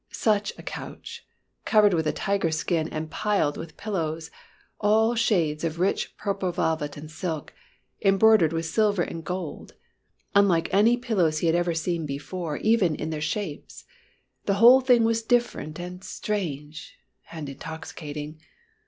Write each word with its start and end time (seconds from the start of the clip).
Such 0.09 0.51
a 0.57 0.63
couch! 0.63 1.27
covered 1.63 1.93
with 1.93 2.07
a 2.07 2.11
tiger 2.11 2.49
skin 2.49 2.87
and 2.89 3.11
piled 3.11 3.55
with 3.55 3.77
pillows, 3.77 4.31
all 4.79 5.13
shades 5.13 5.63
of 5.63 5.77
rich 5.79 6.17
purple 6.17 6.51
velvet 6.51 6.97
and 6.97 7.11
silk, 7.11 7.53
embroidered 8.03 8.51
with 8.51 8.65
silver 8.65 9.03
and 9.03 9.23
gold 9.23 9.75
unlike 10.33 10.73
any 10.73 10.97
pillows 10.97 11.37
he 11.37 11.45
had 11.45 11.55
ever 11.55 11.75
seen 11.75 12.07
before, 12.07 12.57
even 12.57 12.97
to 12.97 13.05
their 13.05 13.21
shapes. 13.21 13.85
The 14.45 14.55
whole 14.55 14.81
thing 14.81 15.03
was 15.03 15.21
different 15.21 15.77
and 15.79 16.03
strange 16.03 16.97
and 17.31 17.47
intoxicating. 17.47 18.39